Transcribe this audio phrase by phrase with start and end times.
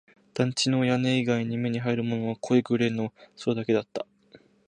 [0.33, 4.07] 団地の屋根以外に目に入るものは濃いグレーの空だけだった